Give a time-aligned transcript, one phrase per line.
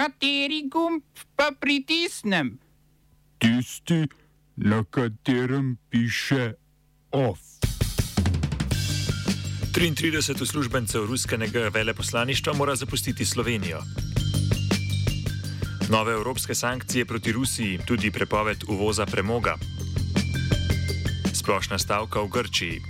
[0.00, 1.02] Kateri gumb
[1.36, 2.56] pa pritisnem?
[3.38, 4.08] Tisti,
[4.56, 6.54] na katerem piše
[7.12, 7.38] OF.
[9.76, 13.82] 33 uslužbencev ruskega veleposlaništva mora zapustiti Slovenijo.
[15.90, 19.54] Nove evropske sankcije proti Rusiji, tudi prepoved uvoza premoga.
[21.34, 22.80] Splošna stavka v Grčiji.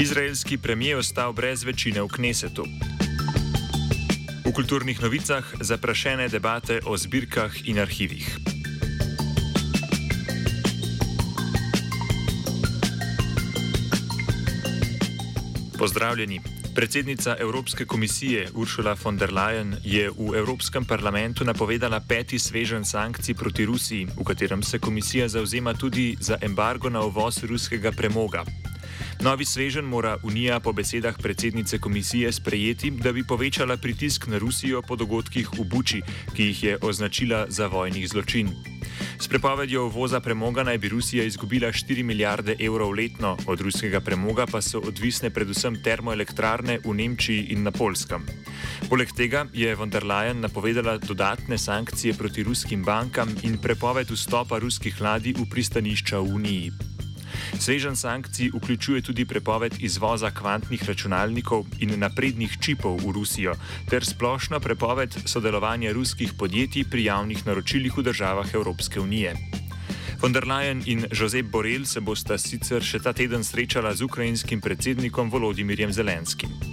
[0.00, 2.64] Izraelski premijer ostal brez večine v Knesetu.
[4.50, 8.26] V kulturnih novicah zaprašene debate o zbirkah in arhivih.
[15.78, 16.42] Pozdravljeni.
[16.74, 23.34] Predsednica Evropske komisije Ursula von der Leyen je v Evropskem parlamentu napovedala peti svežen sankcij
[23.34, 28.42] proti Rusiji, v katerem se komisija zauzema tudi za embargo na uvoz ruskega premoga.
[29.20, 34.80] Novi svežen mora Unija po besedah predsednice komisije sprejeti, da bi povečala pritisk na Rusijo
[34.82, 36.00] po dogodkih v Buči,
[36.36, 38.48] ki jih je označila za vojnih zločin.
[39.20, 44.46] S prepovedjo uvoza premoga naj bi Rusija izgubila 4 milijarde evrov letno, od ruskega premoga
[44.46, 48.24] pa so odvisne predvsem termoelektrarne v Nemčiji in na Polskem.
[48.88, 54.58] Poleg tega je von der Leyen napovedala dodatne sankcije proti ruskim bankam in prepoved vstopa
[54.58, 56.72] ruskih ladij v pristanišča v Uniji.
[57.58, 63.54] Svežen sankcij vključuje tudi prepoved izvoza kvantnih računalnikov in naprednih čipov v Rusijo,
[63.90, 69.34] ter splošno prepoved sodelovanja ruskih podjetij pri javnih naročilih v državah Evropske unije.
[70.20, 74.60] Von der Leyen in Josep Borrell se bosta sicer še ta teden srečala z ukrajinskim
[74.60, 76.69] predsednikom Volodimirjem Zelenskim.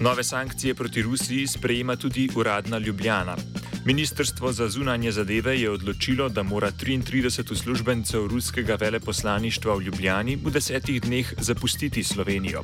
[0.00, 3.36] Nove sankcije proti Rusiji sprejema tudi uradna Ljubljana.
[3.84, 10.50] Ministrstvo za zunanje zadeve je odločilo, da mora 33 uslužbencev ruskega veleposlaništva v Ljubljani v
[10.50, 12.62] desetih dneh zapustiti Slovenijo.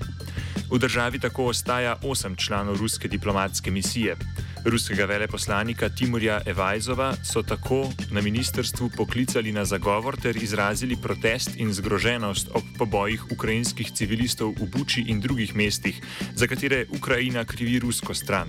[0.73, 4.17] V državi tako ostaja osem članov ruske diplomatske misije.
[4.67, 11.71] Ruskega veleposlanika Timurja Evajzova so tako na ministrstvu poklicali na zagovor ter izrazili protest in
[11.72, 16.00] zgroženost ob pobojih ukrajinskih civilistov v Buči in drugih mestih,
[16.34, 18.49] za katere Ukrajina krivi rusko stran.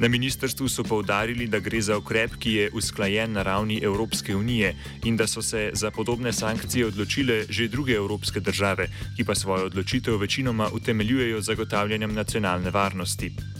[0.00, 4.74] Na ministrstvu so povdarili, da gre za ukrep, ki je usklajen na ravni Evropske unije
[5.04, 9.70] in da so se za podobne sankcije odločile že druge evropske države, ki pa svojo
[9.70, 13.59] odločitev večinoma utemeljujejo zagotavljanjem nacionalne varnosti.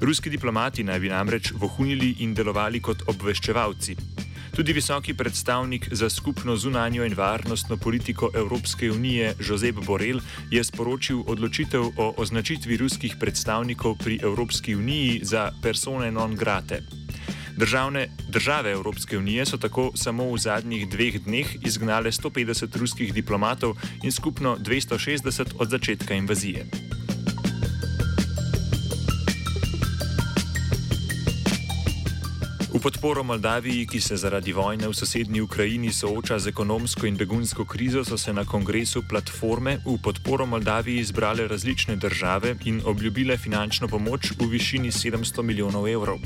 [0.00, 3.96] Ruski diplomati naj bi namreč vohunili in delovali kot obveščevalci.
[4.50, 10.20] Tudi visoki predstavnik za skupno zunanjo in varnostno politiko Evropske unije Josep Borrell
[10.50, 16.82] je sporočil odločitev o označitvi ruskih predstavnikov pri Evropski uniji za persone non grate.
[17.56, 23.76] Državne, države Evropske unije so tako samo v zadnjih dveh dneh izgnale 150 ruskih diplomatov
[24.02, 26.89] in skupno 260 od začetka invazije.
[32.80, 37.66] V podporo Moldaviji, ki se zaradi vojne v sosednji Ukrajini sooča z ekonomsko in begunsko
[37.68, 43.88] krizo, so se na kongresu platforme v podporo Moldaviji izbrale različne države in obljubile finančno
[43.88, 46.24] pomoč v višini 700 milijonov evrov.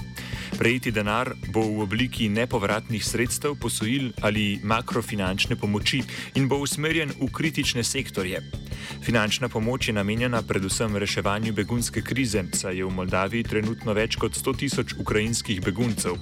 [0.54, 6.04] Prejeti denar bo v obliki nepovratnih sredstev, posojil ali makrofinančne pomoči
[6.38, 8.63] in bo usmerjen v kritične sektorje.
[9.02, 14.36] Finančna pomoč je namenjena predvsem reševanju begunske krize, saj je v Moldaviji trenutno več kot
[14.36, 16.20] 100 tisoč ukrajinskih beguncev.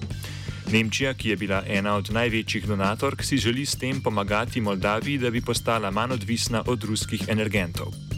[0.72, 5.30] Nemčija, ki je bila ena od največjih donatork, si želi s tem pomagati Moldaviji, da
[5.30, 8.11] bi postala manj odvisna od ruskih energentov.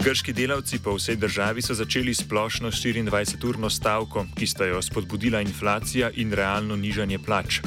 [0.00, 6.08] Grški delavci po vsej državi so začeli splošno 24-urno stavko, ki sta jo spodbudila inflacija
[6.16, 7.60] in realno nižanje plač.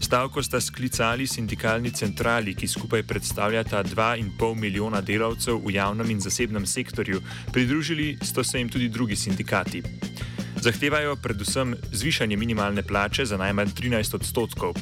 [0.00, 6.66] Stavko sta sklicali sindikalni centrali, ki skupaj predstavljata 2,5 milijona delavcev v javnem in zasebnem
[6.66, 7.20] sektorju,
[7.52, 9.82] pridružili sta se jim tudi drugi sindikati.
[10.56, 14.72] Zahtevajo predvsem zvišanje minimalne plače za najmanj 13 odstotkov.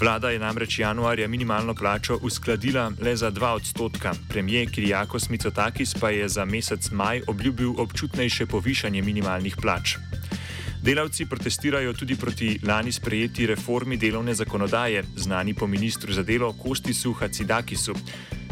[0.00, 4.12] Vlada je namreč januarja minimalno plačo uskladila le za 2 odstotka.
[4.28, 9.96] Premijer Kirjakos Mitsotakis pa je za mesec maj obljubil občutnejše povišanje minimalnih plač.
[10.82, 17.12] Delavci protestirajo tudi proti lani sprejeti reformi delovne zakonodaje, znani po ministru za delo Kostisu
[17.12, 17.94] Hacidakisu.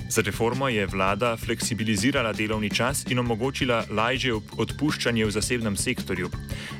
[0.09, 6.31] Za reformo je vlada fleksibilizirala delovni čas in omogočila lažje odpuščanje v zasebnem sektorju.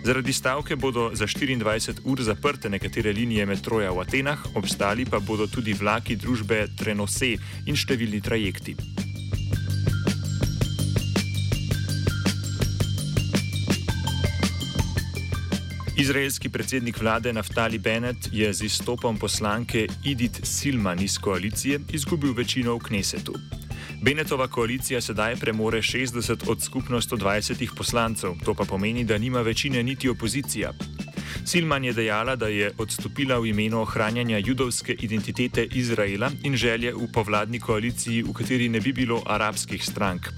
[0.05, 5.47] Zaradi stavke bodo za 24 ur zaprte nekatere linije metroja v Atenah, obstali pa bodo
[5.47, 7.35] tudi vlaki družbe Trenose
[7.67, 8.77] in številni trajekti.
[15.99, 22.75] Izraelski predsednik vlade Naftali Bennett je z izstopom poslanke Edith Silman iz koalicije izgubil večino
[22.75, 23.33] v Knesetu.
[24.03, 29.83] Benetova koalicija sedaj premore 60 od skupno 120 poslancev, to pa pomeni, da nima večine
[29.83, 30.73] niti opozicija.
[31.45, 37.09] Silman je dejala, da je odstopila v imenu ohranjanja judovske identitete Izraela in želje v
[37.13, 40.29] povladni koaliciji, v kateri ne bi bilo arabskih strank.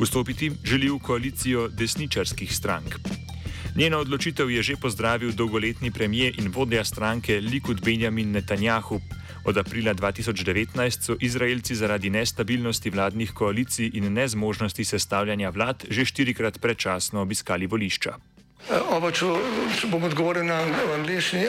[0.00, 2.96] Vstopiti želi v koalicijo desničarskih strank.
[3.76, 9.00] Njeno odločitev je že pozdravil dolgoletni premijer in vodja stranke Likud Benjamin Netanjahu.
[9.44, 16.60] Od aprila 2019 so Izraelci zaradi nestabilnosti vladnih koalicij in nezmožnosti sestavljanja vlad že štirikrat
[16.60, 18.14] predčasno obiskali volišča.
[18.90, 19.26] Oba, če,
[19.80, 20.60] če bom odgovoril na
[20.94, 21.48] angliški.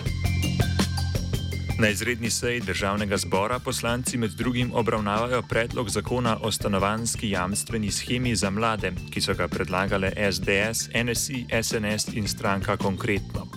[1.81, 8.35] Na izredni seji državnega zbora poslanci med drugim obravnavajo predlog zakona o stanovanski jamstveni schemi
[8.35, 13.47] za mlade, ki so ga predlagale SDS, NSI, SNS in stranka Konkretno.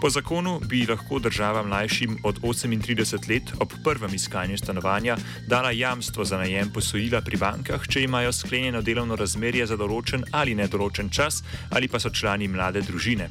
[0.00, 5.16] Po zakonu bi lahko država mlajšim od 38 let ob prvem iskanju stanovanja
[5.48, 10.54] dala jamstvo za najem posojila pri bankah, če imajo sklenjeno delovno razmerje za določen ali
[10.54, 13.30] nedoločen čas ali pa so člani mlade družine.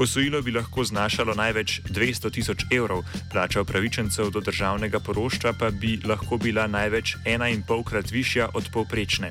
[0.00, 3.02] Posojilo bi lahko znašalo največ 200 tisoč evrov,
[3.32, 9.28] plača upravičencev do državnega poroštva pa bi lahko bila največ 1,5 krat višja od povprečne.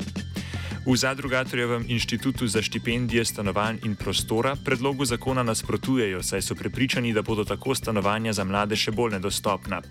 [0.85, 7.21] V Zadrugatorjevem inštitutu za štipendije stanovanj in prostora predlogu zakona nasprotujejo, saj so prepričani, da
[7.21, 9.81] bodo tako stanovanja za mlade še bolj nedostopna.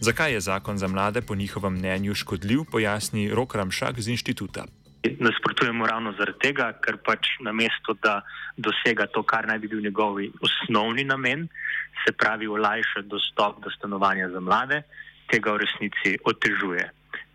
[0.00, 4.66] Zakaj je zakon za mlade po njihovem mnenju škodljiv, pojasni Rok Ramšak z inštituta
[5.20, 8.20] nasprotujemo ravno zaradi tega, ker pač na mesto, da
[8.56, 11.46] dosega to, kar naj bi bil njegov osnovni namen,
[12.04, 14.82] se pravi olajša dostop do stanovanja za mlade,
[15.30, 16.86] tega v resnici otežuje.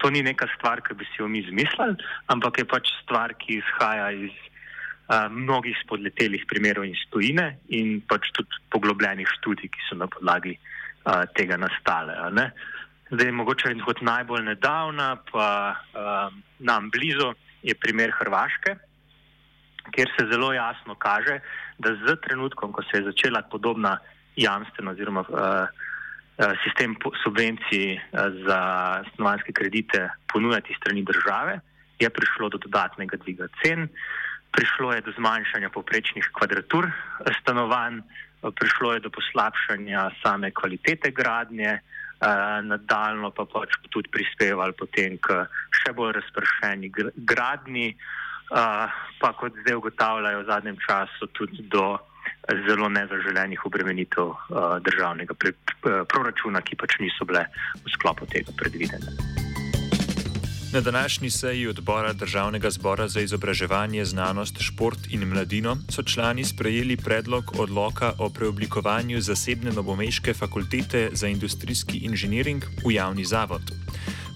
[0.01, 1.97] To ni neka stvar, ki bi si jo mi izmislili,
[2.33, 8.31] ampak je pač stvar, ki izhaja iz uh, mnogih spodletelih primerov in stojine in pač
[8.33, 12.17] tudi poglobljenih študij, ki so na podlagi uh, tega nastale.
[13.11, 16.33] Zdaj, mogoče kot najbolj nedavna, pa uh,
[16.63, 18.75] nam blizu, je primer Hrvaške,
[19.91, 21.39] kjer se zelo jasno kaže,
[21.77, 23.97] da z trenutkom, ko se je začela podobna
[24.35, 25.67] jamstvena oziroma uh,
[26.63, 28.01] sistem subvencij uh,
[28.47, 28.59] za
[29.13, 31.59] stanovanske kredite ponujati strani države,
[31.99, 33.87] je prišlo do dodatnega dviga cen,
[34.51, 36.91] prišlo je do zmanjšanja poprečnih kvadratur
[37.41, 38.01] stanovanj,
[38.41, 42.00] prišlo je do poslabšanja same kvalitete gradnje, uh,
[42.63, 45.41] nadaljno pa pač tudi prispevali potem k
[45.81, 47.89] še bolj razpršeni gradni,
[48.53, 48.87] uh,
[49.19, 51.97] pa kot zdaj ugotavljajo v zadnjem času tudi do
[52.67, 55.33] zelo nezaželenih obremenitev uh, državnega
[56.09, 57.47] proračuna, ki pač niso bile
[57.81, 59.49] v sklopu tega predvidene.
[60.73, 66.97] Na današnji seji odbora Državnega zbora za izobraževanje, znanost, šport in mladino so člani sprejeli
[66.97, 73.61] predlog odloka o preoblikovanju zasebne novomeške fakultete za industrijski inženiring v javni zavod.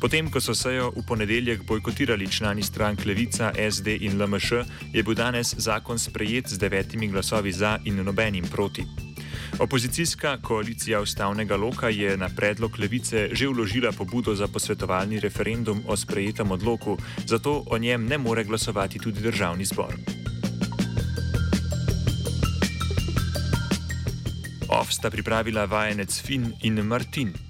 [0.02, 4.52] Potem, ko so sejo v ponedeljek bojkotirali člani strank Levica, SD in LMŠ,
[4.94, 9.05] je bil danes zakon sprejet z devetimi glasovi za in nobenim proti.
[9.60, 15.98] Opozicijska koalicija ustavnega loka je na predlog levice že vložila pobudo za posvetovalni referendum o
[15.98, 19.96] sprejetem odloku, zato o njem ne more glasovati tudi državni zbor.
[24.70, 27.36] OF sta pripravila vajenec Fin in Martin.